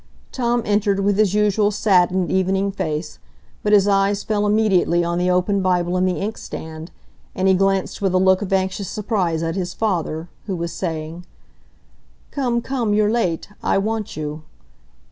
Tom 0.31 0.63
entered 0.65 1.01
with 1.01 1.19
his 1.19 1.35
usual 1.35 1.69
saddened 1.69 2.31
evening 2.31 2.71
face, 2.71 3.19
but 3.61 3.71
his 3.71 3.87
eyes 3.87 4.23
fell 4.23 4.47
immediately 4.47 5.03
on 5.03 5.19
the 5.19 5.29
open 5.29 5.61
Bible 5.61 5.95
and 5.95 6.07
the 6.07 6.17
inkstand, 6.19 6.89
and 7.35 7.47
he 7.47 7.53
glanced 7.53 8.01
with 8.01 8.15
a 8.15 8.17
look 8.17 8.41
of 8.41 8.51
anxious 8.51 8.89
surprise 8.89 9.43
at 9.43 9.55
his 9.55 9.75
father, 9.75 10.27
who 10.47 10.55
was 10.55 10.73
saying,— 10.73 11.27
"Come, 12.31 12.61
come, 12.63 12.95
you're 12.95 13.11
late; 13.11 13.49
I 13.61 13.77
want 13.77 14.17
you." 14.17 14.41